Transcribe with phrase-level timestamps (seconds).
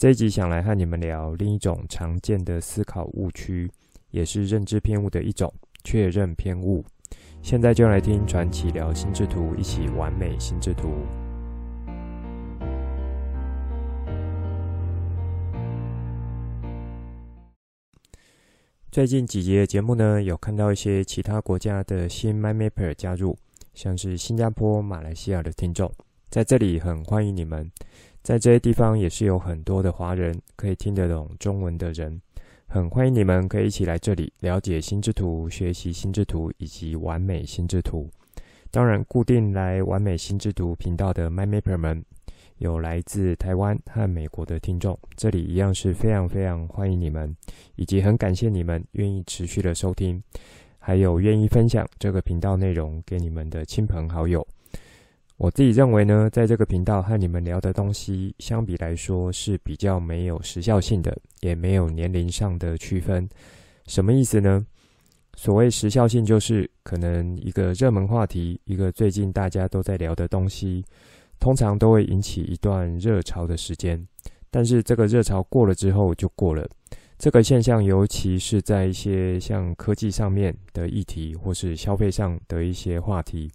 [0.00, 3.70] 这一集想来和你们聊另一种常见的思考误区，
[4.12, 5.52] 也是认知偏误的一种——
[5.84, 6.82] 确认偏误。
[7.42, 10.88] 现在就来听传奇聊心智图，一起完美心智图。
[18.90, 23.36] 最近几集的节目呢，有看到一些其他国家的新 MyMapper 加入，
[23.74, 25.92] 像是新加坡、马来西亚的听众，
[26.30, 27.70] 在这里很欢迎你们。
[28.22, 32.20] 在这些地方也是有很多的华人可以听得懂中文的人，
[32.66, 38.08] 很欢迎你们可以一起来这里了解心智图、学习心智图以及完美心智图。
[38.70, 42.04] 当然，固定来完美心智图频道的 MyMapper 们，
[42.58, 47.34] 有来自台湾和美国的听众，这里一样是非常非常欢迎你们，
[47.74, 50.22] 以及很感谢你们愿意持续的收听，
[50.78, 54.46] 还有愿意分享这个频道内容给你们的亲朋好友。
[55.40, 63.26] 我自己认为呢，在这个频道和你们聊的东西相比来说是比较没有时效性的，也没有年龄上的区分。
[63.86, 64.66] 什么意思呢？
[65.38, 70.84] 所谓时效性，就是可能一个热门话题，一个最近大家都在聊的东西，
[71.38, 74.06] 通常都会引起一段热潮的时间。
[74.50, 76.68] 但是这个热潮过了之后就过了。
[77.16, 83.50] 这个现象，尤其是在一些像科技上面的议题，或是消费上的一些话题。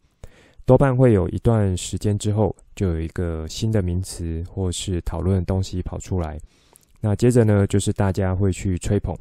[0.65, 6.39] 多半会有一段时间之后，就有一个新的名词或是讨论的东西跑出来。
[6.99, 9.15] 那接着呢，就是大家会去吹捧。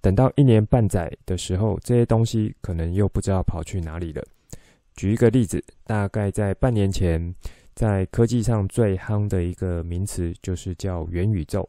[0.00, 4.22] 等到一年半载的时候，这些东西可能又不知道跑去哪里了。
[4.94, 7.34] 举一个例子，大概在半年前，
[7.74, 11.68] 在科技上最夯的一个名词就是叫元宇宙。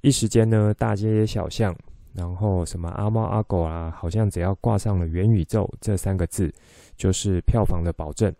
[0.00, 1.72] 一时间呢，大街小巷，
[2.14, 6.52] 然后什么阿猫阿狗啊，好像只要挂上了元宇宙这三个字，
[6.96, 8.34] 就是票房的保证。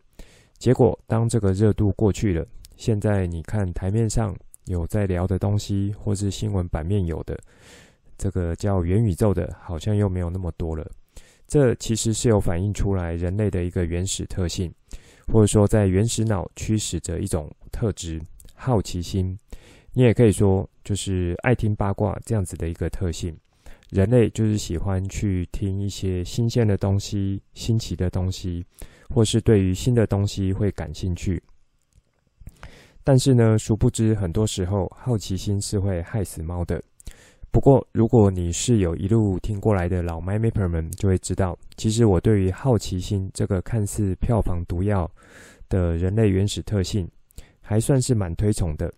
[0.60, 7.36] 结果，当这个热度过去了，现在你看台面上有在聊的东西，或是新闻版面有的，
[8.18, 10.86] 这个叫元宇宙的，好像又没有那么多了。
[11.48, 14.70] 这其实是有反映出来人类的一个原始特性，
[15.32, 18.20] 或者说在原始脑驱使着一种特质——
[18.54, 19.36] 好奇心。
[19.94, 23.34] 你也可以说，就是爱听八卦这样子的一个特性。
[23.88, 28.62] 人类就是喜欢去听一些新鲜的东西、新奇的东西。
[29.12, 31.42] 或是对于新的东西会感兴趣，
[33.02, 36.80] 但是呢，殊不知很多时候好奇心是会害死猫的。
[37.50, 45.10] 不过，如果你是有一路听过来的老 MyMapper 们，就会知道，其实我对于好奇心这个看似票房毒药
[45.68, 47.10] 的人类原始特性，
[47.60, 48.92] 还算是蛮推崇的。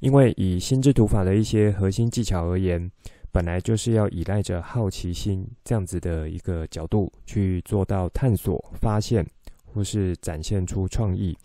[0.00, 2.90] 因为以心智图法的一些核心技巧而言，
[3.32, 9.26] 本来就是要依赖着好奇心这样子的一个角度去做到探索、发现。
[9.76, 11.36] 或是展现出创意，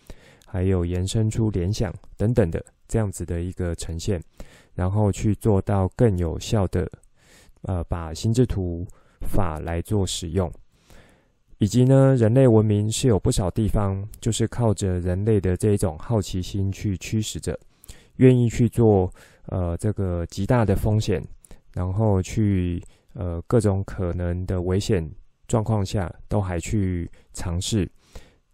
[0.45, 4.23] 还有延伸出联想等等的这样子的一个呈现，
[4.73, 6.89] 然后去做到更有效的，
[7.63, 8.87] 呃，把心智图
[9.19, 10.49] 法来做使用，
[11.57, 17.59] 以及呢，人类文明是有不少地方就是靠着人类的这种好奇心去驱使着，
[18.15, 19.13] 愿意去做
[19.47, 21.21] 呃这个极大的风险，
[21.73, 22.81] 然后去
[23.13, 25.07] 呃各种可能的危险
[25.47, 27.89] 状况下都还去尝试。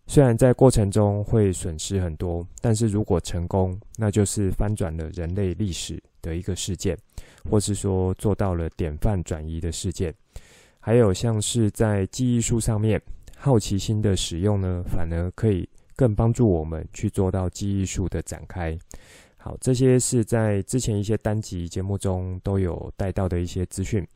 [0.10, 6.98] 虽然在过程中会损失很多，但是如果成功，那就是翻转了人类历史的一个事件，
[7.50, 10.14] 或是说做到了典范转移的事件。
[10.80, 13.02] 还有像是在记忆术上面，
[13.36, 18.78] 好奇心的使用呢，反而可以更帮助我们去做到记忆术的展开。
[19.36, 24.08] 好，这些是在之前一些单集节目中都有带到的一些资讯。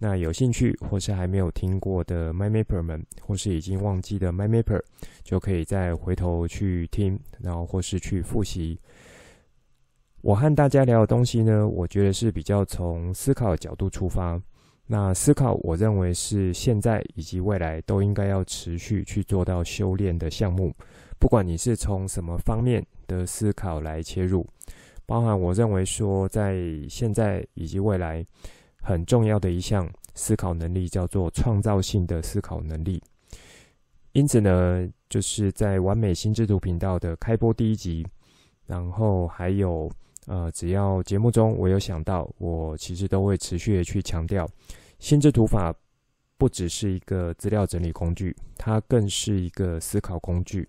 [0.00, 4.80] 那有兴趣或是还没有听过的 MyMapper 们，或是已经忘记的 MyMapper，
[5.24, 8.78] 就可以再回头去听，然后或是去复习。
[10.20, 14.40] 我和大家聊的东西呢，我觉得是比较从思考的角度出发。
[14.86, 20.72] 那思考，我认为是现在以及未来都应该要持续去做到修炼的项目。
[21.18, 24.46] 不管你是从什么方面的思考来切入，
[25.06, 26.56] 包含我认为说，在
[26.88, 28.24] 现在以及未来。
[28.88, 33.02] 很重要的一项思考能力叫做创造性的思考能力。
[34.12, 38.06] 因此呢，就是在完美心智图频道的开播第一集，
[38.66, 39.90] 然后还有
[40.26, 44.48] 呃，只要节目中我有想到，我其实都会持续的去强调，
[44.98, 45.74] 心智图法
[46.38, 50.66] 不只是一个资料整理工具，它更是一个思考工具。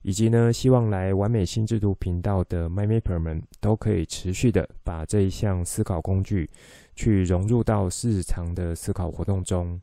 [0.00, 6.48] 以及呢，希望来完美心智图频道的 MyMapper 们都可以持续的把这一项思考工具
[7.00, 9.80] 去融入到日常的思考活动中。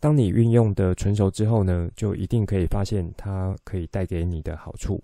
[0.00, 4.98] 当你运用的纯熟之后呢，就一定可以发现它可以带给你的好处。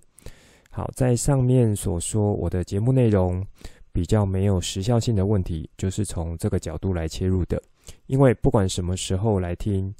[0.70, 3.46] 好，在上面所说我的节目内容
[3.92, 7.62] 比较没有时效性的问题，就是从这个角度来切入的。
[8.06, 9.94] 因为不管什么时候来听，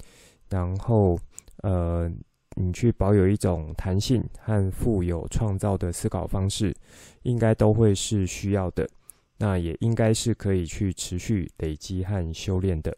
[0.49, 1.19] 然后
[1.61, 2.11] 呃。
[2.59, 6.75] 你去保有一种弹性和富有创造的思考方式，
[7.21, 8.89] 应该都会是需要的。
[9.37, 12.95] 那也应该是可以去持续累积和修炼的。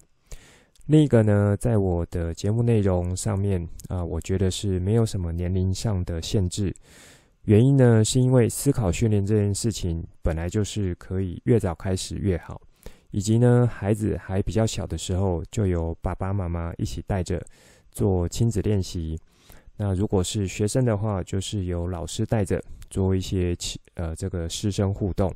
[0.86, 6.74] 另一个呢，在我的节目内容上面啊，我觉得是没有什么年龄上的限制。
[7.44, 12.60] 原因呢，是因为思考训练这件事情本来就是可以越早开始越好，
[13.12, 17.44] 以及呢，孩子还比较小的时候，就由爸爸妈妈一起带着
[17.92, 19.20] 做亲子练习。
[19.78, 23.56] 那如果是学生的话，就是由老师带着做一些
[23.94, 25.34] 呃这个师生互动，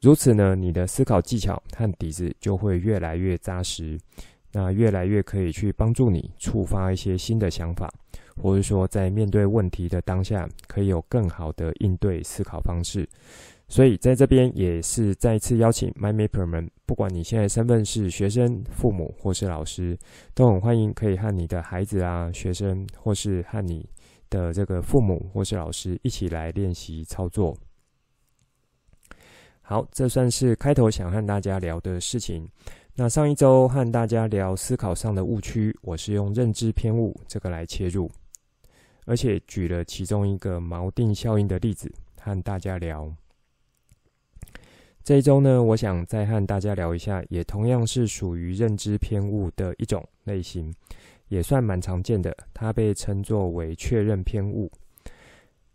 [0.00, 3.98] 如此呢，你的思考技巧和底子就会越来越扎实，
[4.52, 7.92] 那越来越可以去帮助你触发一些新的想法，
[8.36, 13.08] 或者说在面对问题的当下，可以有更好的应对思考方式。
[13.66, 19.98] 所以在这边也是再次邀请 MyMapper 们，不管你现在身份是学生、父母或是老师，
[20.32, 23.84] 都很欢迎可以和你的孩子啊、学生，或是和你
[24.30, 27.54] 的这个父母或是老师一起来练习操作。
[29.70, 32.48] 好，这算是开头想和大家聊的事情。
[32.94, 38.10] 那上一周和大家聊思考上的误区，我是用认知偏误这个来切入，
[39.04, 43.12] 而且举了其中一个锚定效应的例子和大家聊。
[45.04, 50.74] 这一周呢，我想再和大家聊一下，也同样是属于认知偏误的一种类型，
[51.28, 52.34] 也算蛮常见的。
[52.54, 54.72] 它被称作为确认偏误。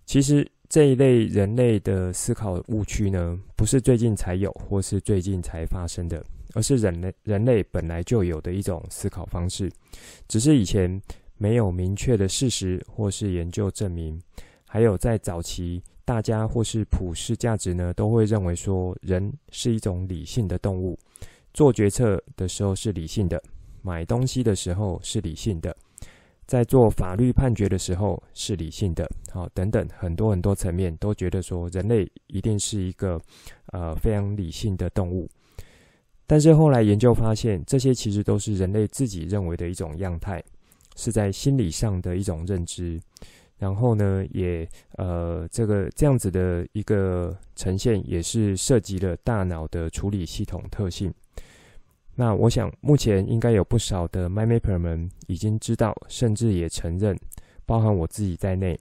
[0.07, 6.25] 其实这一类人类的思考误区呢，不是最近才有，或是最近才发生的，
[6.56, 9.72] 而是人类人类本来就有的一种思考方式，
[10.28, 11.00] 只是以前
[11.38, 14.20] 没有明确的事实或是研究证明，
[14.66, 15.80] 还有在早期。
[16.06, 20.98] 大家或是普世价值呢，都会认为说，人是一种理性的动物，
[21.54, 23.40] 做决策的时候是理性的，
[23.84, 25.78] 买东西的时候是理性的，
[26.54, 33.20] 在做法律判决的时候是理性的，好，等等很多很多层面都觉得说，人类一定是一个
[33.72, 35.28] 呃非常理性的动物。
[36.28, 40.44] 但是后来研究发现，这些其实都是人类自己认为的一种样态，
[40.96, 43.02] 是在心理上的一种认知。
[43.58, 51.12] 然后呢，也呃，这个这样子的一个呈现，也是涉及了大脑的处理系统特性。
[52.15, 57.18] 那我想，目前应该有不少的 MyMapper 们已经知道，甚至也承认，
[57.65, 58.80] 包含我自己在内，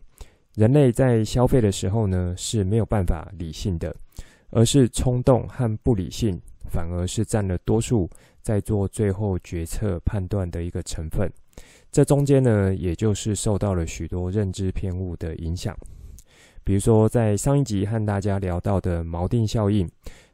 [0.55, 3.95] 人类在消费的时候呢，是没有办法理性的，
[4.51, 6.39] 而是冲动和不理性，
[6.71, 8.09] 反而是占了多数，
[8.43, 11.27] 在做最后决策判断的一个成分。
[11.91, 15.77] 这中间呢，也就是受到了许多认知偏误的影响。
[16.65, 19.89] 比如说，在上一集和大家聊到的锚定效应，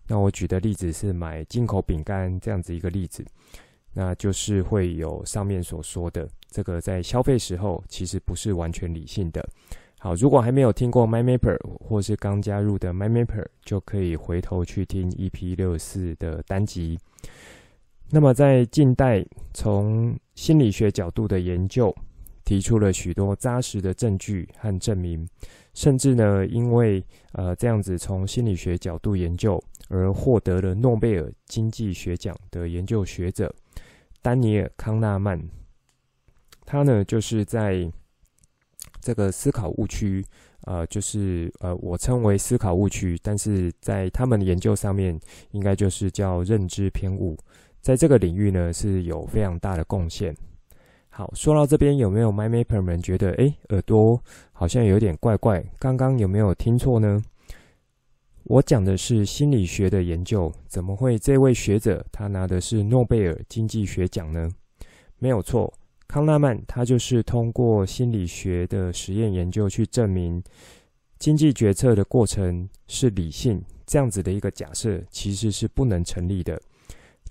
[0.08, 3.24] 那我举的例子是买进口饼干这样子一个例子，
[3.92, 9.46] 那就是会有上面所说的这个在消费时候其实不是完全理性的。
[10.00, 16.98] 好，如果还没有听过 MyMapper 或是刚加入的 MyMapper，就可以回头去听 EP 六四的单集。
[18.10, 19.22] 那么，在近代，
[19.52, 21.94] 从心理学角度的研究，
[22.48, 25.28] 提出了许多扎实的证据和证明，
[25.74, 33.54] 甚至呢，因为呃这样子从心理学角度研究而获得了诺贝尔经济学奖的研究学者
[34.22, 35.38] 丹尼尔·康纳曼，
[36.64, 37.86] 他呢就是在
[39.02, 40.24] 这个思考误区，
[40.62, 47.36] 呃，就是呃我称为思考误区，但是在他们的研究上面，应该就是叫认知偏误。
[47.82, 50.34] 在这个领域呢，是有非常大的贡献。
[51.18, 54.22] 好，说到这边，有没有 MyMapper 们觉得，诶，耳朵
[54.52, 55.60] 好像有点怪怪？
[55.76, 57.20] 刚刚有没有听错呢？
[58.44, 64.48] 我讲的是心理学的研究，怎么会这位学者他拿的是诺贝尔经济学奖呢？
[65.18, 65.74] 没有错，
[66.06, 70.40] 康纳曼他就是通过心理学的实验研究去证明，
[71.18, 76.62] 经济决策的过程是理性，这样子的一个假设其实是不能成立的。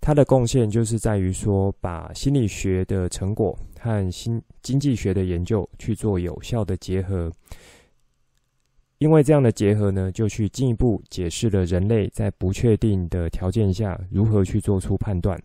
[0.07, 7.29] 他的贡献就是在于说，把心理学的成果和新经济学的研究去做有效的结合，
[8.99, 15.37] 因为这样的结合呢，就去进一步解释了人类在不确定的条件下如何去做出判断。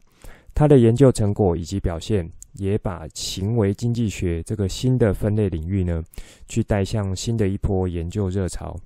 [0.55, 6.01] 他的研究成果以及表现，也把行为经济学这个新的分类领域呢，
[6.47, 8.79] 去带向新的一波研究热潮。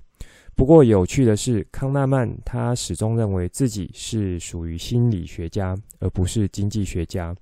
[0.57, 7.33] 不过有趣的是，康纳曼他始终认为自己是属于心理学家，而不是经济学家。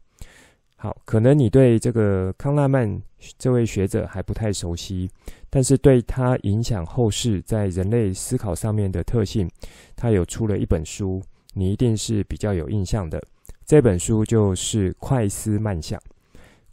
[0.75, 3.01] 好，可能你对这个康纳曼
[3.39, 5.09] 这位学者还不太熟悉，
[5.49, 9.49] 但是对他影响后世在人类思考上面的特性，
[9.95, 13.23] 他有出了一本书，你一定是比较有印象的。
[13.65, 15.97] 这本书就是《快思慢想》。《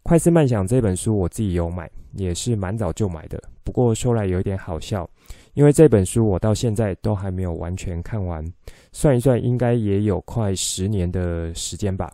[0.03, 3.41] 快思慢想》这本书我自己有买，也是蛮早就买的。
[3.63, 5.09] 不过说来有一点好笑。
[5.55, 8.45] 因为这本书我到现在都还没有完全看完，
[8.93, 12.13] 算一算应该也有快十年的时间吧。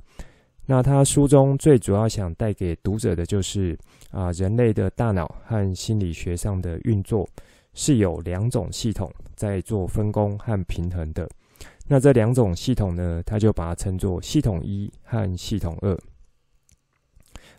[0.66, 3.78] 那他书中最主要想带给读者的就是
[4.10, 7.26] 啊，人类的大脑和心理学上的运作
[7.72, 11.26] 是有两种系统在做分工和平衡的。
[11.86, 15.96] 那这两种系统呢，他就把它称作系统一和系统二。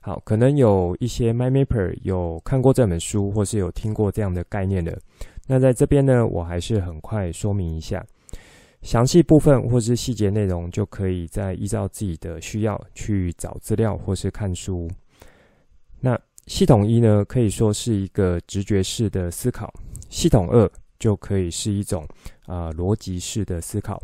[0.01, 4.97] 好，可能有一些 MyMapper 有看过这本书，或是有听过这样的概念的。
[5.51, 8.05] 那在这边呢，我还是很快说明一下，
[8.83, 14.87] 详细部分或是细节内容，就可以再依照自己的需要去找资料或是看书。
[15.99, 16.15] 那
[16.45, 19.65] 系统一呢，可以说是一个直觉式的思考；
[20.07, 22.07] 系统二就可以是一种
[22.45, 23.99] 啊、逻辑式的思考。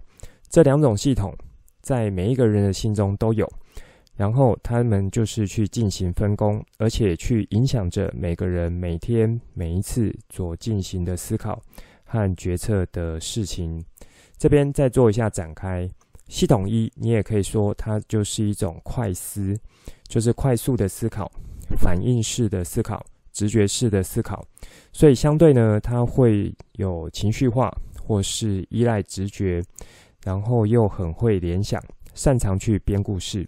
[0.49, 1.31] 这两种系统
[1.79, 3.47] 在每一个人的心中都有。
[4.15, 11.61] 然后他们就是去进行分工，而且去影响着每个人每天每一次所进行的思考
[12.03, 13.83] 和决策的事情。
[14.37, 15.89] 这边再做一下展开，
[16.27, 19.57] 系统一，你也可以说它就是一种快思，
[20.07, 21.29] 就是快速的思考、
[21.77, 24.45] 反应式的思考、直觉式的思考。
[24.93, 27.69] 所以相对呢，它会有情绪化
[28.01, 29.61] 或是依赖直觉，
[30.23, 31.81] 然后又很会联想，
[32.13, 33.45] 擅长去编故事。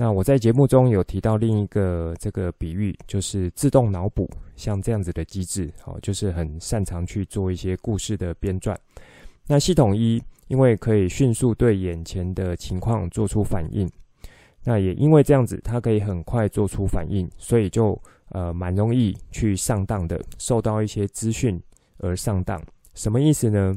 [0.00, 8.76] 那我在节目中有提到另一个这个比喻，就是自动脑补，像这样子的机制，哦，就是很擅长去做一些故事的编撰。
[9.48, 13.90] 那系统一，因为可以迅速对眼前的情况做出反应，
[14.62, 21.60] 那也因为这样子，它可以很快做出反应，所以就呃蛮容易去上当的，受到一些资讯
[21.96, 22.62] 而上当。
[22.94, 23.74] 什么意思呢？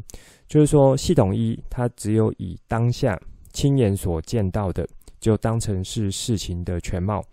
[0.48, 3.20] 就是说系统一，它只有以当下
[3.54, 4.88] 亲眼所见到的。
[5.22, 7.24] 就当成是事情的全貌，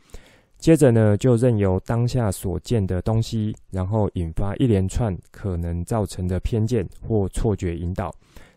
[0.58, 8.14] 接着呢，就任由当下所见的东西，然后引发一连串可能造成的偏见或错觉引导，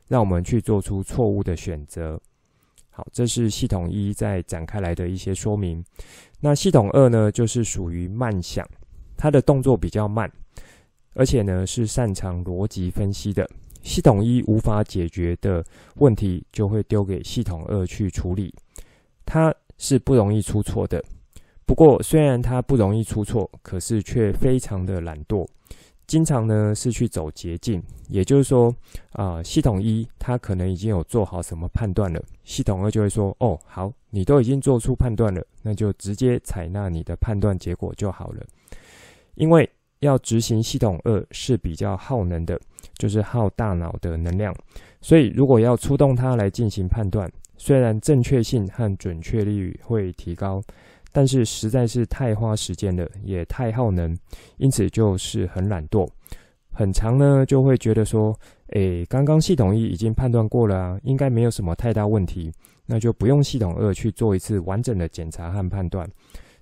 [0.10, 2.20] 让我们去做出错误的选择。
[2.90, 5.82] 好，这是系统一在展开来的一些说明。
[6.42, 8.68] 那系统二呢，就是属于慢想，
[9.16, 10.30] 它的动作比较慢，
[11.14, 13.50] 而且呢是擅长逻辑分析的。
[13.82, 15.64] 系统一无法解决的
[15.96, 18.54] 问题，就会丢给系统二去处理。
[19.26, 21.04] 它是不容易出错的，
[21.66, 25.48] 不过虽然它不容易出错，可是却非常的懒惰，
[26.06, 27.82] 经常呢是去走捷径。
[28.10, 28.76] 也就是说，
[29.14, 38.46] 啊、系统一它可能已经有做好什么判断了，系统二就会说：“哦，好，你都已经做出判断了，那就直接采纳你的判断结果就好了。”
[39.36, 39.68] 因为
[40.00, 42.60] 要执行系统二是比较耗能的，
[42.98, 44.54] 就是耗大脑的能量，
[45.00, 47.32] 所以如果要出动它来进行判断。
[47.64, 50.60] 虽然正确性和准确率会提高，
[51.12, 54.18] 但是实在是太花时间了，也太耗能，
[54.58, 56.10] 因此就是很懒惰。
[56.72, 58.36] 很长呢，就会觉得说，
[58.70, 62.52] 诶，刚刚系统一已经判断过了啊，应该没有什么太大问题，
[62.88, 66.10] 那就不用系统二去做一次完整的检查和判断，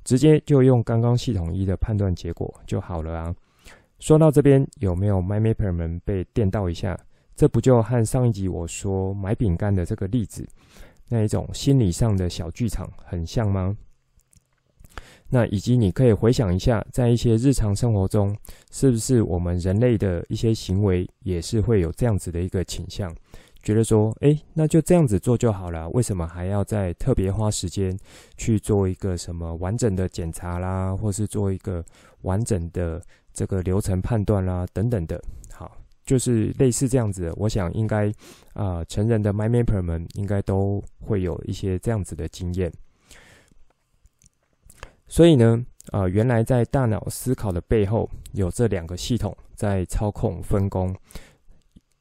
[0.03, 3.33] 直接就用刚刚系统一的判断结果就好了啊。
[3.99, 6.99] 说到这边，有没有 MyMapper 们被电到一下？
[7.37, 10.45] 这不就和上一集我说买饼干的这个例子？
[11.09, 13.75] 那一种心理上的小剧场很像吗？
[15.31, 18.35] 那以及你可以回想一下，在一些日常生活中，
[18.71, 23.15] 是不是我们人类的一些行为也是会有这样子的一个倾向，
[23.61, 27.95] 觉得说，诶，那就这样子做就好了，为什么还要再特别花时间
[28.37, 31.85] 去做一个什么完整的检查啦，或是做一个
[32.21, 32.99] 完整的
[33.31, 35.21] 这个流程判断啦，等等的。
[36.09, 38.11] 就是类似这样子，我想应该
[38.53, 42.73] 啊、成人的 MyMapper 们应该都会有一些这样子的经验。
[45.07, 50.95] 所以呢，啊、原来在大脑思考的背后有这两个系统在操控分工，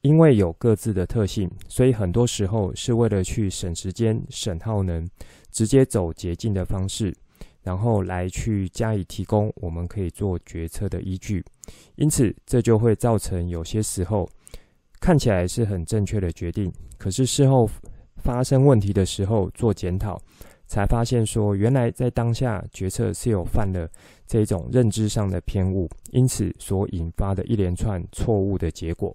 [0.01, 5.07] 因为有各自的特性，所以很多时候是为了去省时间、省耗能，
[5.51, 7.15] 直接走捷径的方式，
[7.61, 11.43] 然后来去加以提供我们可以做决策的依据。
[11.95, 14.29] 因此，这就会造成有些时候
[14.99, 17.69] 看起来是很正确的决定，可是事后
[18.17, 20.19] 发生问题的时候做检讨。
[20.71, 23.89] 才发现说，原来在当下决策是有犯了
[24.27, 29.11] 这种认知上的偏误，因此所引发的一连串错误的结果。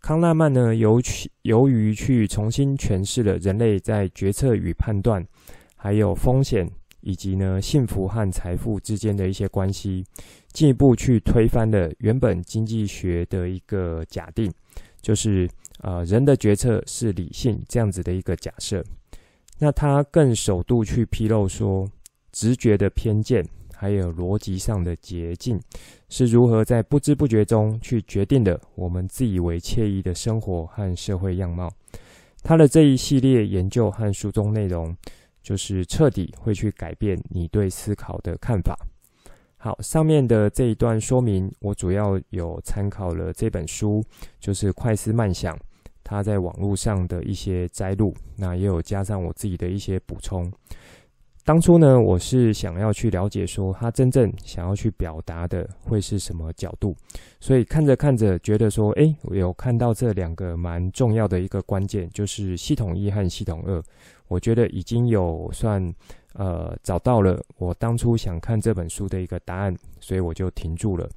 [0.00, 5.24] 康纳曼呢，由去由于去重新诠释了人类在决策与判断，
[5.76, 6.68] 还有风险
[7.00, 10.04] 以及呢幸福和财富之间的一些关系，
[10.52, 14.52] 进一步去推翻了原本经济学的一个假定，
[15.00, 15.48] 就是
[15.80, 18.84] 呃人的决策是理性这样子的一个假设。
[19.58, 21.86] 那他更首度去披露说，
[22.32, 25.60] 直觉的偏见，还有逻辑上的捷径，
[26.08, 31.70] 是如何在不知不觉中去决定的我们自以为惬意的生活和社会样貌。
[32.42, 34.96] 他的这一系列研究和书中内容，
[35.42, 38.76] 就是彻底会去改变你对思考的看法。
[39.56, 44.02] 好，上面的这一段说明，我主要有参考了这本书，
[44.38, 45.54] 就是《快思慢想》。
[46.02, 50.50] 它在网络上的一些摘录，那也有加上我自己的一些补充。
[51.42, 56.94] 当初呢，我是想要去了解说他真正想要去表达的会是什么角度，
[57.40, 63.82] 所以看着看着觉得说，诶，我有看到这两个蛮重要的一个关键，就是系统一和系统二，
[64.28, 65.82] 我觉得已经有算
[66.34, 71.08] 呃找到了我当初想看这本书的一个答案，所以我就停住了。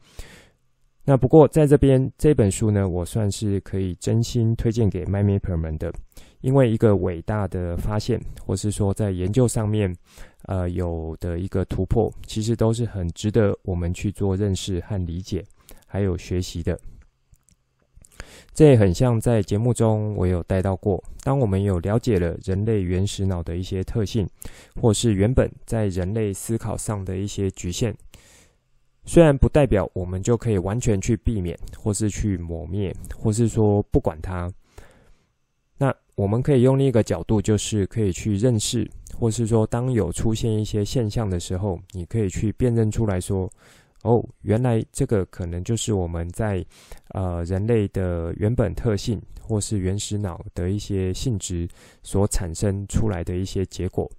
[1.06, 5.94] 那不过在这边这本书呢，我算是可以真心推荐给 My Mapper 们的，
[6.40, 9.94] 因为一个伟大的发现，或是说在研究上面，
[10.44, 15.44] 呃，有的一个突破，其实都是很值得我们去做认识和理解，
[15.86, 16.80] 还有学习的。
[18.54, 24.26] 这也很像在节目中我有带到过，当我们有了解了人类原始脑的一些特性，
[24.80, 27.94] 或是原本在人类思考上的一些局限。
[29.06, 34.52] 虽然不代表我们就可以完全去避免，或是去抹灭，或是说不管它。
[35.78, 43.52] 那我们可以用另一个角度，就是可以去认识，或是说当有出现一些现象的时候，你可以去辨认出来说，
[44.04, 46.64] 哦，原来这个可能就是我们在
[47.10, 51.68] 呃人类的原本特性，或是原始脑的一些性质
[52.04, 54.10] 所产生出来的一些结果。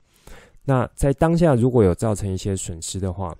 [0.64, 3.35] 那在当下如果有造成一些损失的话，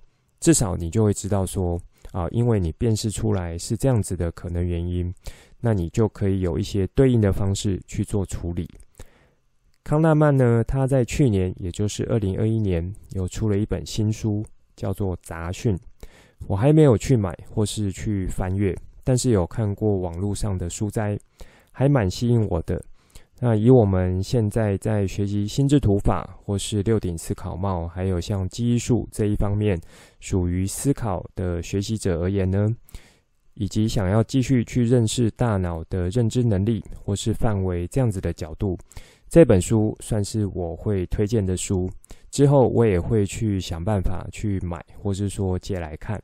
[0.45, 1.75] 至少你就会知道说
[2.11, 5.11] 啊，因为你辨识出来是这样子的可能原因，
[5.59, 8.69] 那你就可以有一些对应的方式去做处理。
[9.83, 15.75] 康纳曼呢，他在去年，也就是二零二一年，有出了一本新书，叫做《杂讯》。
[16.45, 21.17] 我还没有去买或是去翻阅，但是有看过网络上的书摘，
[21.71, 22.79] 还蛮吸引我的。
[23.39, 29.79] 那以我们现在在学习心智图法，或是六顶思考帽，还有像记忆术这一方面，
[30.21, 32.67] 属于思考的学习者而言呢，
[33.55, 38.77] 以及想要继续去认识大脑的认知能力或是范围这样子的角度，
[39.27, 41.89] 这本书算是我会推荐的书。
[42.31, 46.21] 之后我也会去想办法去买，或是说借来看。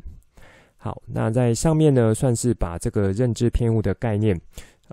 [0.77, 4.39] 好，那在上面呢，算是把这个认知偏误的概念。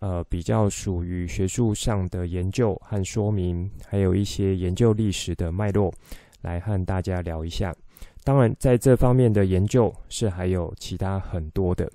[0.01, 5.93] 呃，比较属于学术上的研究和说明，还有一些研究历史的脉络，
[6.43, 7.75] 来和大家聊一下。
[8.23, 11.91] 当然，在这方面的研究是还有其他很多的，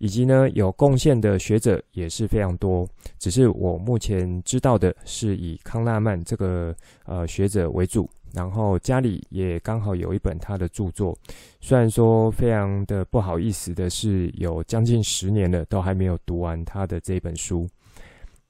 [0.00, 2.88] 以及呢，有贡献的学者也是非常多。
[3.18, 8.08] 只是我目前知道的是以康纳曼这个呃学者为主。
[8.32, 11.12] 然后家里也刚好有一本他的著作，
[11.60, 17.68] 虽然说非常的不好意思的是，有将近十年了，都还没有读完他的这本书。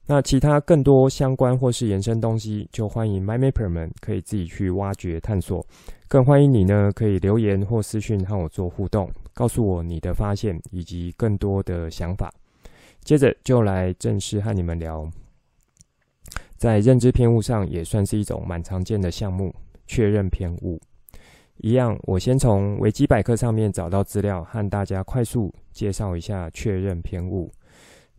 [0.05, 5.65] 那其他更多相关或是延伸东西，就欢迎 MyMapper 们可以自己去挖掘探索。
[6.07, 12.33] 更欢迎你呢，可以留言或私讯和我做互动，告诉我你的发现以及更多的想法。
[13.03, 15.09] 接着就来正式和你们聊，
[16.57, 19.53] 在认知偏误上也算是一种蛮常见的项目。
[19.87, 20.79] 确认偏误，
[21.57, 27.51] 一样，我先从维基百科上面找到资料，和大家快速介绍一下确认偏误。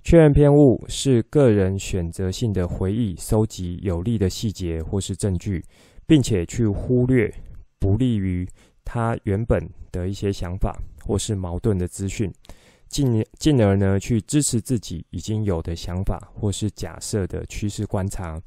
[0.03, 5.65] 确认偏误是个人选择性的回忆，收集有利的细节或是证据，
[6.07, 7.33] 并且去忽略
[7.79, 8.47] 不利于
[8.85, 12.33] 他原本的一些想法或是矛盾的资讯，
[12.89, 18.41] 进进而呢去支持自己已经有的想法或是假设的趋势观察，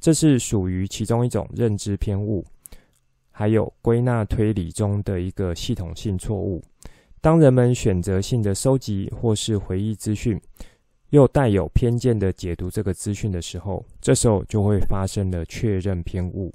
[0.00, 2.44] 这是属于其中一种认知偏误。
[3.36, 6.62] 还有归纳推理中的一个系统性错误。
[7.20, 10.40] 当人们选择性的收集或是回忆资讯，
[11.10, 16.52] 又带有偏见的解读这个资讯的时候，这时候就会发生了确认偏误。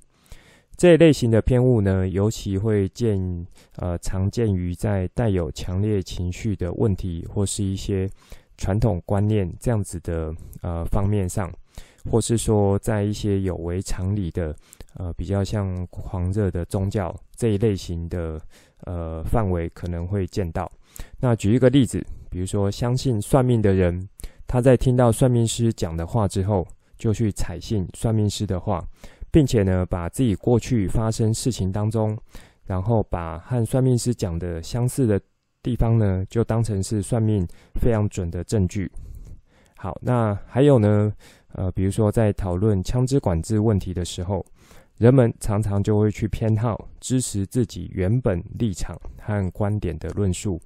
[0.80, 8.10] 这一类型的偏误呢，尤其会见呃常见于在带有强烈情绪的问题或是一些
[8.56, 11.52] 传统观念这样子的呃方面上，
[12.10, 14.56] 或是说在一些有违常理的
[14.94, 18.40] 呃比较像狂热的宗教这一类型的
[18.86, 20.72] 呃范围可能会见到。
[21.20, 24.08] 那举一个例子，比如说相信算命的人，
[24.48, 26.66] 他在听到算命师讲的话之后，
[26.98, 28.82] 就去采信算命师的话，
[29.32, 32.18] 并且呢，把自己过去发生事情当中，
[32.66, 35.20] 然后把和算命师讲的相似的
[35.62, 37.48] 地方呢，就当成是算命
[37.82, 38.92] 非常准的证据。
[39.76, 41.14] 好，那还有呢，
[41.54, 44.46] 呃，比如说在讨论枪支管制问题的时候，
[44.98, 50.60] 人们常常就会去偏好支持自己原本立场和观点的论述，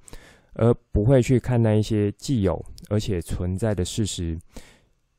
[0.54, 4.38] 而不会去看那一些既有而且存在的事实。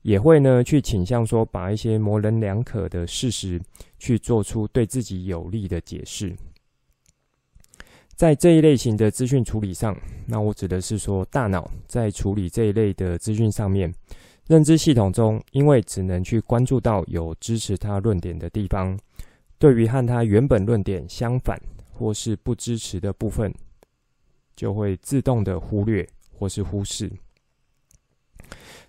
[0.06, 3.60] 也会呢，去倾向说，把一些模棱两可的事实，
[3.98, 6.32] 去做出对自己有利的解释。
[8.16, 13.92] 在这一类型的资讯处理上，那我指的是说，大脑在处理这一类的资讯上面，
[14.46, 18.96] 认知系统中，因为只能去关注到有支持他论点的地方，
[19.58, 21.60] 对于和他原本论点相反
[21.92, 23.52] 或是不支持的部分，
[24.56, 27.12] 就会自动的忽略或是忽视。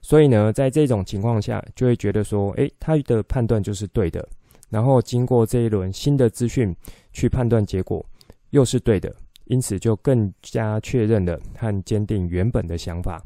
[0.03, 4.27] 所以呢，在这种情况下，就会觉得说，诶，他的判断就是对的。
[4.69, 6.75] 然后经过这一轮新的资讯
[7.13, 8.05] 去判断结果，
[8.51, 13.23] 又是对的，因此就更加确认了和坚定原本的想法。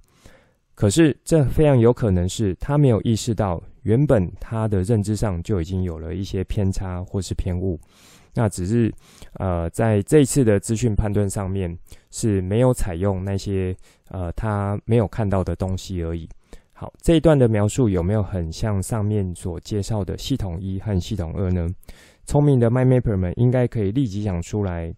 [0.75, 7.79] 可是，这非常有可能是他没有意识到，原本他的认知上就已经有了一些偏差或是偏误。
[8.33, 8.93] 那只是，
[9.35, 11.77] 呃，在这一次的资讯判断上面
[12.11, 13.77] 是没有采用那些
[14.09, 16.29] 呃他没有看到的东西而已。
[16.81, 21.69] 好，这一段的描述有没有很像上面所介绍的系统一和系统二呢？
[22.25, 24.91] 聪明的 MyMapper 们应该可以立即想出来，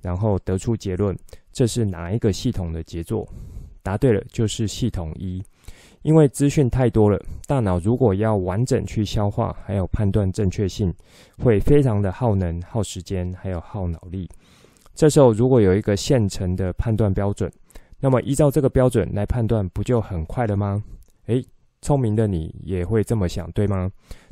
[0.00, 1.14] 然后得出结论，
[1.52, 3.28] 这是哪一个系统的杰作？
[3.82, 5.44] 答对了，就是系统一。
[6.00, 10.90] 因为资讯太多了，大脑如果要完整去消化，还有判断正确性，
[11.36, 14.26] 会非常的耗能、耗时间，还有耗脑力。
[14.94, 17.52] 这时候如果有一个现成的判断标准，
[18.00, 20.82] 那么依照这个标准来判断，不就很快了吗？
[21.28, 21.42] 诶，
[21.80, 23.90] 聪明的你也会这么想，对吗？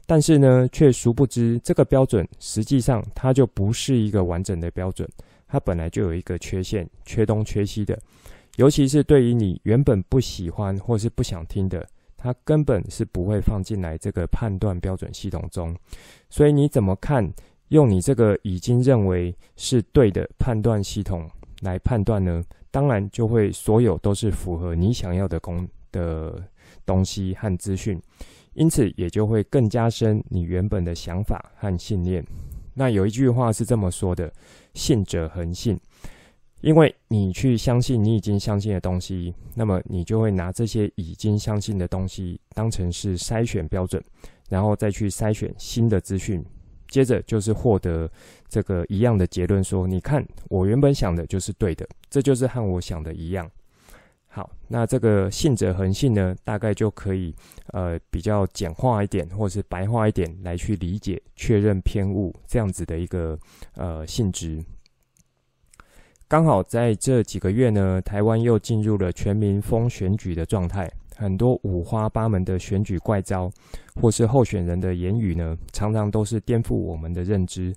[0.09, 5.09] 但是呢，却殊不知这个标准实际上它就不是一个完整的标准，
[5.49, 7.99] 它本来就有一个缺陷，缺东缺西的。
[8.57, 15.77] 尤其是对于你原本不喜欢或是不想听的，它根本是不会放进来这个判断标准系统中。
[16.31, 17.29] 所以你怎么看？
[17.71, 21.29] 用你这个已经认为是对的判断系统
[21.63, 22.43] 来判断呢？
[22.71, 26.41] 当然就会所有都是符合你想要的功的。
[26.87, 28.01] 东西和资讯，
[28.55, 32.25] 因此也就会更加深你原本的想法和信念。
[32.73, 34.33] 那有一句话是这么说的
[34.73, 35.79] ：“信者恒信。”
[36.63, 44.03] 因为你去相信你已经相信的东西，那么你就会拿这些已经相信的东西当成是筛选标准，
[44.49, 46.43] 然后再去筛选新的资讯，
[46.89, 48.11] 接着就是获得
[48.49, 53.49] 这个一样的结论：说，你看，我原本想的就是对的，这就是和我想的一样。
[54.37, 57.35] 好，那这个信者恒信呢，大概就可以
[57.69, 63.39] 呃比较简化一点，或是白话一点来去理解确认偏误这样子的一个
[63.77, 64.63] 呃性质。
[66.29, 73.51] 刚好在这几个月呢，台湾又进入了全民风选举的状态，很多五花八门的选举怪招，
[73.95, 77.75] 或是候选人的言语呢，常常都是颠覆我们的认知。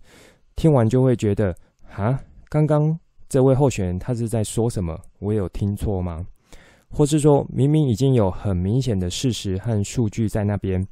[0.58, 1.56] 听完就会觉得，
[1.96, 5.00] 啊，刚刚这位候选人他是在说什么？
[5.20, 6.28] 我有听错吗？
[6.92, 10.86] 或是说，明明已经有很明显的事实和数据在那边，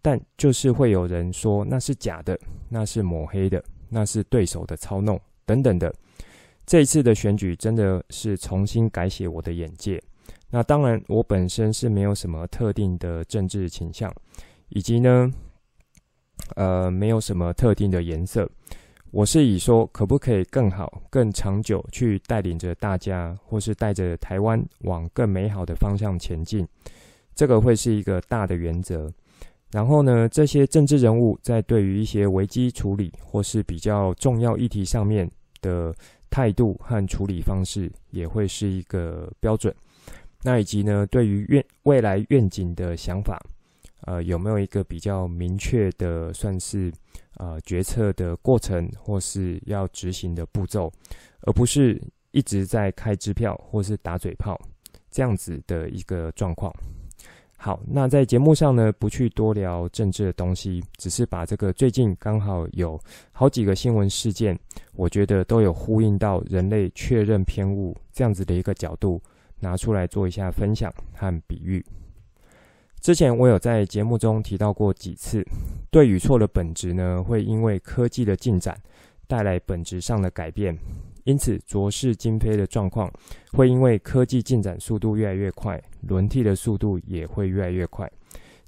[0.00, 5.92] 但就是会有人说那是假的，那是抹黑的，那是对手的操弄等等的。
[6.64, 10.00] 这一次的选举真的是重新改写我的眼界。
[10.50, 14.12] 那当然，我本身是没有什么特定的政治倾向，
[14.68, 15.30] 以及呢，
[16.54, 18.48] 呃，没有什么特定的颜色。
[19.12, 26.66] 我是以说，可不可以更好、更长久去带领着大家，或是带着台湾往更美好的方向前进，
[27.34, 29.12] 这个会是一个大的原则。
[29.72, 35.28] 然后呢，这些政治人物在对于一些危机处理或是比较重要议题上面
[35.60, 35.92] 的
[36.30, 39.74] 态度和处理方式，也会是一个标准。
[40.42, 43.40] 那以及呢，对于愿未来愿景的想法，
[44.02, 46.92] 呃，有没有一个比较明确的，算是？
[47.36, 50.92] 呃，决策的过程或是要执行的步骤，
[51.42, 51.98] 而不是
[52.32, 54.60] 一直在开支票或是打嘴炮
[55.10, 56.70] 这样子的一个状况。
[57.56, 63.00] 好，那在节目上呢，不去多聊政治的东西，只是把这个最近刚好有
[63.32, 64.58] 好几个新闻事件，
[64.92, 69.18] 我觉得都有呼应到人类确认偏误这样子的一个角度，
[69.60, 71.82] 拿出来做一下分享和比喻。
[73.00, 75.42] 之前我有在节目中提到过几次，
[75.90, 78.78] 对与错的本质呢，会因为科技的进展
[79.26, 80.76] 带来本质上的改变。
[81.24, 83.10] 因此，浊世今非的状况
[83.52, 88.10] 会因为科技进展速度越来越快，轮替的速度也会越来越快。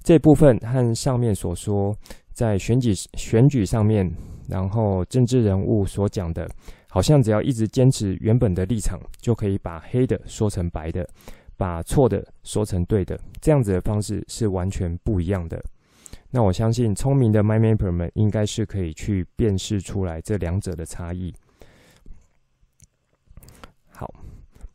[0.03, 1.95] 这部分和上面所说，
[2.31, 4.11] 在选举选举上面，
[4.47, 6.49] 然后政治人物所讲的，
[6.89, 11.07] 好像只要一直坚持原本的立场，就可以把黑的说成白的，
[11.57, 15.63] 把错的说成对的，这样子的方式是完全不一样的。
[16.29, 21.33] 那我相信，聪明的 MyMapper 们应该是可以去辨识出来这两者的差异。
[23.89, 24.11] 好，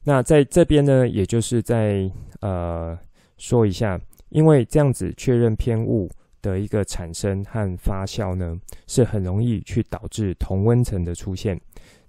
[0.04, 2.08] 那在这边呢，也就是在
[2.40, 2.96] 呃
[3.36, 6.08] 说一下，因为这样子确认偏误
[6.40, 11.60] 的一个产生和发酵呢，是很容易去导致同温层的出现。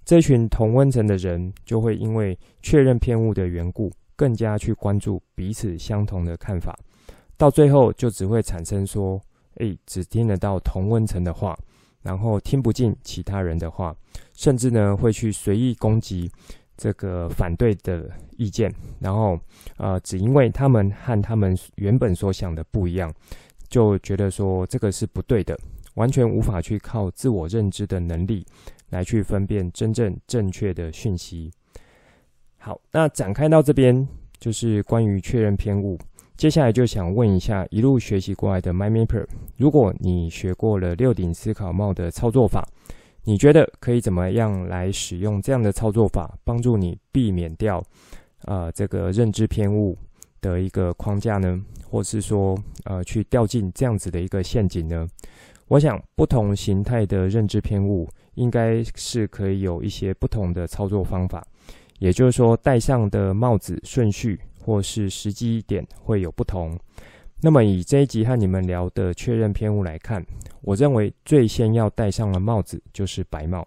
[0.05, 6.77] 这群同温层的人就会因为确认偏误的缘故，更加去关注彼此相同的看法，
[7.37, 9.17] 到最后就只会产生说，
[9.59, 11.57] 诶，只听得到同温层的话，
[12.01, 13.95] 然后听不进其他人的话，
[14.33, 16.29] 甚至呢会去随意攻击。
[16.75, 19.37] 这个反对的意见，然后
[19.75, 23.13] 呃，只因为他们和他们原本所想的不一样，
[23.69, 25.59] 就觉得说这个是不对的，
[25.95, 28.45] 完全无法去靠自我认知的能力
[28.91, 31.51] 来去分辨真正正确的讯息。
[32.69, 35.97] 好，那展开到这边就是关于确认偏误，
[36.37, 39.27] 接下来就想问一下一路学习过来的 m y m a p e r
[39.57, 42.63] 如果你学过了六顶思考帽的操作法。
[43.23, 47.83] 你觉得可以怎么样来使用这样的操作法，帮助你避免掉、
[48.45, 49.97] 呃、这个认知偏误
[50.39, 51.59] 的一个框架呢？
[51.89, 52.55] 或是说
[52.85, 55.07] 呃去掉进这样子的一个陷阱呢？
[55.67, 61.45] 我想不同形态的认知偏误应该是可以有一些不同的操作方法，
[61.99, 66.77] 也就是说戴上的帽子顺序或是时机点会有不同。
[67.41, 70.25] 那么以这一集和你们聊的确认偏误来看，
[70.61, 73.65] 我认为最先要戴上的帽子就是白帽。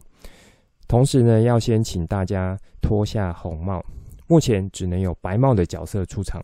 [0.87, 3.83] 同时呢，要先请大家脱下红帽。
[4.27, 6.43] 目前只能有白帽的角色出场。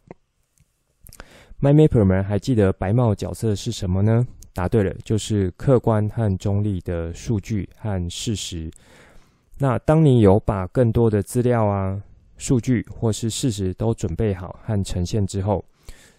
[1.60, 4.26] MyMapper 们还记得白帽角色是什么呢？
[4.54, 8.70] 答对了，就是客观和中立的数据和事实。
[9.58, 12.00] 那当你有把更多的资料啊、
[12.36, 15.64] 数据或是事实都准备好和呈现之后，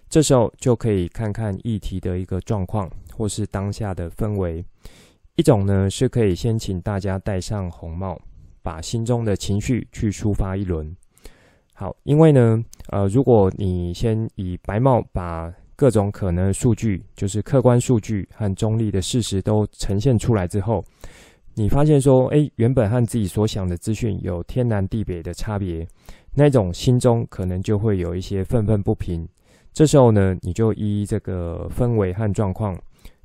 [0.10, 4.64] 这时候就可以看看议题的一个状况，或是当下的氛围。
[5.36, 8.20] 一种呢是可以先请大家戴上红帽，
[8.62, 10.94] 把心中的情绪去抒发一轮。
[11.74, 20.84] 好，因为呢，呃，如果你先以白帽把各种可能数据，就是客观数据和中立的事实都呈现出来之后，
[21.60, 25.86] 你发现说，诶，原本和自己所想的资讯有天南地北的差别，
[26.34, 29.28] 那种心中可能就会有一些愤愤不平。
[29.74, 32.82] 这时候呢，你就依这个氛围和状况，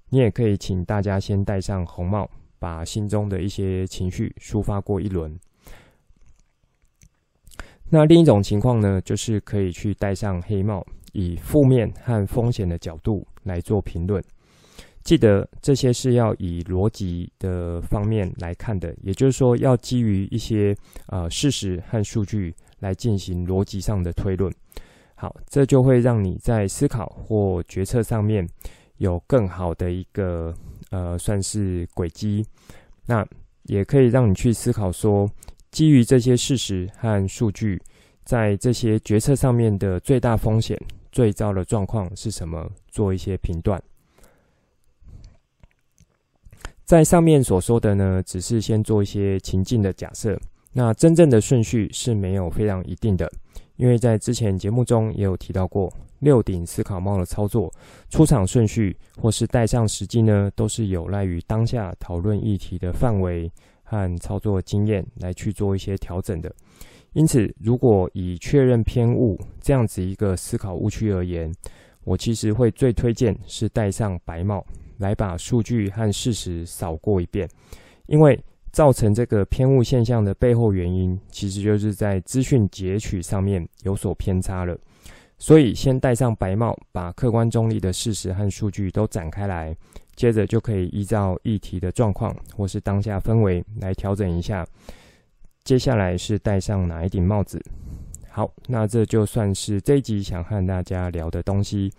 [0.09, 5.33] 你也可以请大家先戴上红帽，把心中的一些情绪抒发过一轮。
[7.89, 14.21] 那另一种情况呢，就是可以去戴上黑帽，以负面和风险的角度来做评论。
[15.05, 20.75] 记得这些是要以逻辑的方面来看的，也就是说，要基于一些
[21.09, 24.51] 呃事实和数据来进行逻辑上的推论。
[25.15, 28.49] 好，这就会让你在思考或决策上面
[28.97, 30.55] 有更好的一个
[30.91, 32.45] 呃，算是轨迹。
[33.05, 33.27] 那
[33.65, 35.31] 也可以让你去思考说，
[35.71, 37.79] 基于这些事实和数据，
[38.25, 40.81] 在这些决策上面的最大风险、
[41.13, 43.83] 最糟的状况是什么，做一些评断。
[46.85, 50.39] 在上面所说的呢，只是先做一些情境的假设，
[50.73, 53.31] 那真正的顺序是没有非常一定的。
[53.77, 57.73] 因为在之前节目中也有提到过，六顶思考帽的操作
[58.11, 63.51] 出场顺序或是戴上时机呢，都是有赖于当下讨论议题的范围
[63.83, 66.55] 和操作经验来去做一些调整的。
[67.15, 71.51] 因此，如果以确认偏误这样子一个思考误区而言，
[72.05, 74.65] 我其实会最推荐是戴上白帽
[75.05, 77.47] 来把数据和事实扫过一遍，
[78.07, 78.43] 因为。
[78.75, 84.77] 造成这个偏误现象的背后原因，其实就是在资讯截取上面有所偏差了。
[85.39, 89.73] 所以，先戴上白帽，把客观中立的事实和数据都展开来，
[90.17, 94.67] 接着就可以依照议题的状况或是当下氛围来调整一下。
[95.63, 97.63] 接下来是戴上哪一顶帽子？
[98.29, 101.93] 好，那这就算是这一集想和大家聊的东西。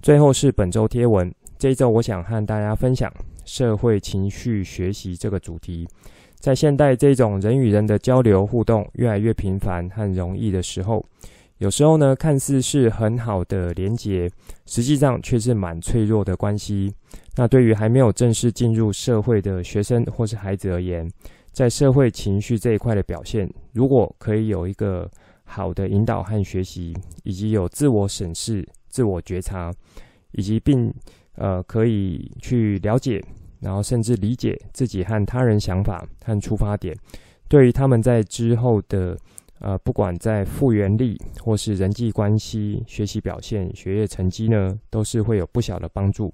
[0.00, 3.08] 最后是本周贴文，这一周我想和大家分享
[3.44, 5.86] 社会情绪学习这个主题。
[6.34, 11.06] 在现代这种人与人的交流互动越来越频繁和容易的时候，
[11.58, 14.28] 有时候呢，看似是很好的连结，
[14.66, 16.92] 实际上却是蛮脆弱的关系。
[17.36, 21.08] 那对于还没有正式进入社会的学生或是孩子而言，
[21.52, 25.08] 在社会情绪这一块的表现，如果可以有一个
[25.44, 29.72] 好的引导和学习，以及有自我审视、自我觉察，
[30.32, 30.92] 以及并
[31.36, 33.22] 呃可以去了解。
[33.60, 36.96] 然后甚至理解自己和他人想法和出发点，
[37.46, 39.16] 对于他们在之后的
[39.60, 46.32] 呃，不管在复原力或是人际关系、学习表现、学业成绩呢，都是会有不小的帮助。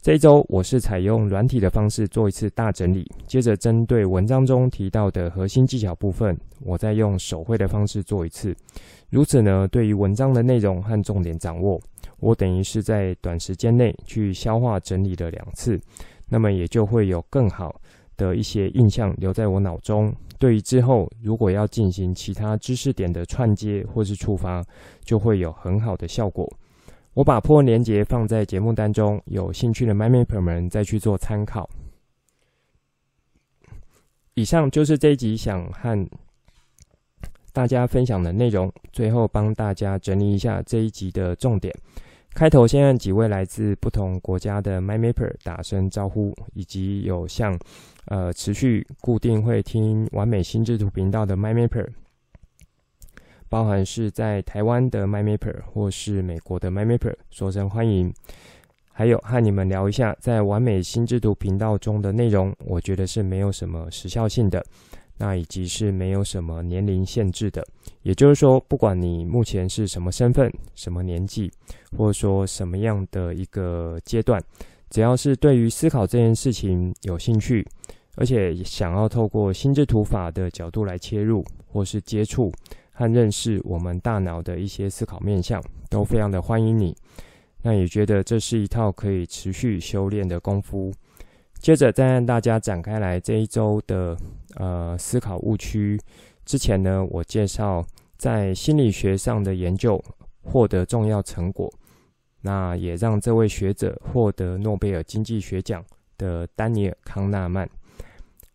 [0.00, 8.56] 这一周我是采用软体的方式做一次大整理，接着针对文章中提到的核心技巧部分，我再用手绘的方式做一次。
[9.10, 11.78] 如此呢，对于文章的内容和重点掌握。
[12.22, 15.76] 我等于是在短时间内去消化整理了两次，
[16.28, 17.74] 那么也就会有更好
[18.16, 20.14] 的一些印象留在我脑中。
[20.38, 24.62] 对于之后如果要进行其他知识点的串接或是触发，
[25.04, 26.48] 就会有很好的效果。
[27.14, 31.68] 我把破文连结放在节目单中，有兴趣的 My m a p e r 们再去做参考。
[34.34, 36.08] 以上就是这一集想和
[37.52, 41.74] 大家分享的内容，最后帮大家整理一下这一集的重点。
[42.34, 47.58] 开头先让几位来自不同国家的 MyMapper 打声招呼，以及有像
[48.06, 51.88] 呃持续固定会听完美心智图频道的 MyMapper，
[53.48, 58.12] 包含是在台湾的 MyMapper 或是美国的 MyMapper，说声欢迎。
[58.94, 64.62] 还有和你们聊一下在完美心智图频道中的内容，我觉得是没有什么时效性的。
[65.16, 67.64] 那以及是没有什么年龄限制的，
[68.02, 71.50] 也就是说，不管你目前是什么身份、什么年纪，
[71.96, 74.42] 或者说什么样的一个阶段，
[74.90, 77.64] 只要是对于思考这件事情有兴趣，
[78.16, 82.52] 而且想要透过心智图法的角度来切入，或是接触
[82.90, 86.96] 和认识我们大脑的一些思考面向，都非常的欢迎你。
[87.62, 90.92] 那也觉得这是一套可以持续修炼的功夫。
[91.60, 94.16] 接着再让大家展开来这一周的
[94.56, 95.96] 呃思考误区。
[96.44, 97.84] 之前呢，我介绍
[98.16, 100.02] 在心理学上的研究
[100.42, 101.72] 获得重要成果，
[102.40, 105.84] 那也让这位学者获得诺贝尔经济学奖
[106.18, 107.68] 的丹尼尔康纳曼，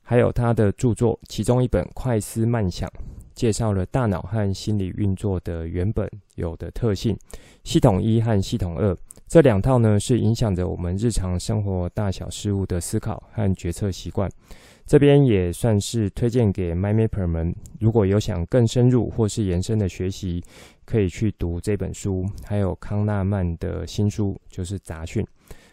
[0.01, 2.89] 还有他的著作，其中一本《快思慢想》
[3.33, 7.17] 介绍了大脑和心理运作的原本有的特性，
[7.63, 8.95] 系统一和系统二。
[9.27, 14.31] 这两套呢，是影响着我们日常生活大小事物的思考和决策习惯。
[14.87, 20.41] 这边也算是推荐给 MyMapper 们，如果有想更深入或是延伸的学习，
[20.85, 25.25] 可以去读这本书，还有康纳曼的新书，就是杂讯。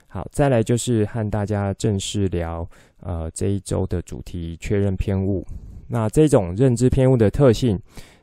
[0.09, 2.69] 好，再来就是和大家正式聊，
[3.01, 5.47] 呃，这一周的主题——确认偏误。
[5.87, 7.81] 那这种认知偏误的特性，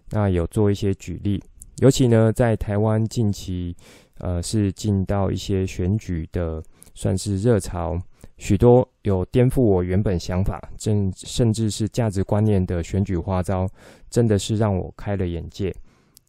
[0.10, 1.42] 那有做一些举例，
[1.78, 3.76] 尤其呢，在台湾近期。
[4.24, 6.62] 呃，是进到一些选举的，
[6.94, 8.00] 算是热潮，
[8.42, 13.70] 许多有颠覆我原本想法，甚甚至是价值观念的选举花招，
[14.10, 15.72] 真的是让我开了眼界。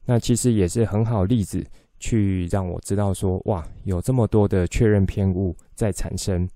[0.05, 1.64] 那其实也是很好例子，
[1.98, 6.46] 去让我知道说，哇，有这么多的确认偏误在产生。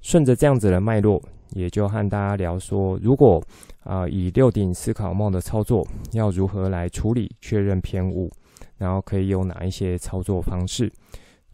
[0.00, 3.44] 顺着这样子的脉络，也就和大家聊说，如果
[3.82, 8.30] 啊、以六顶思考帽的操作，要如何来处理确认偏误？
[8.78, 10.90] 然后可以有哪一些操作方式？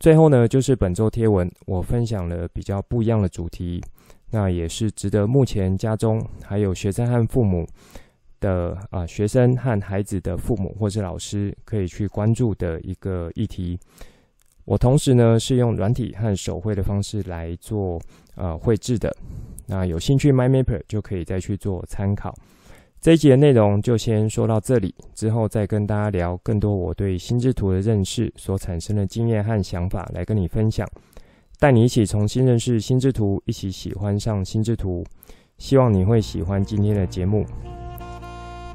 [0.00, 3.84] 最后呢，就是本周贴文，我分享了比较不一样的主题，
[4.30, 7.66] 那也是值得目前家中还有学生和父母
[8.40, 13.78] 的啊，学生和孩子的父母或是老师可以去关注的一个议题。
[14.64, 18.00] 我同时呢是用软体和手绘的方式来做
[18.36, 19.14] 呃绘制的，
[19.66, 22.34] 那有兴趣 MyMapper 就可以再去做参考。
[23.00, 30.86] 这一集的内容就先说到这里，之后再跟大家聊更多我对心智图的认识所产生的经验和想法来跟你分享，
[31.58, 35.02] 带你一起重新认识心智图，一起喜欢上心智图。
[35.56, 37.46] 希望你会喜欢今天的节目。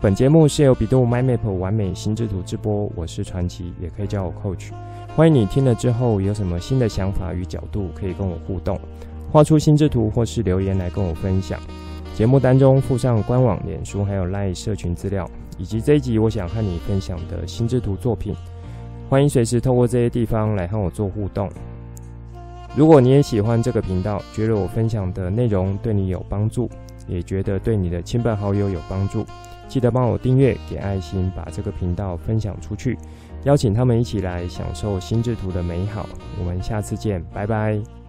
[0.02, 4.72] 本节目是由比度 My Map 完美心智图直播，我是传奇，也可以叫我 Coach。
[5.16, 8.80] 欢迎你听了之后有什么新的想法与角度，可以跟我互动，
[9.32, 11.60] 画出心智图或是留言来跟我分享。
[12.16, 18.34] 节目单中附上官网、脸书还有 LINE 社群资料，以及这一集我想和你分享的心智图作品。
[19.10, 21.50] 欢迎随时透过这些地方来和我做互动。
[22.74, 26.70] 如果你也喜欢这个频道，觉得我分享的内容对你有帮助，
[27.06, 29.26] 也觉得对你的亲朋好友有帮助，
[29.68, 32.98] 记得帮我订阅、给爱心，把这个频道分享出去，
[33.44, 36.08] 邀请他们一起来享受心智图的美好。
[36.40, 38.05] 我们下次见，拜拜。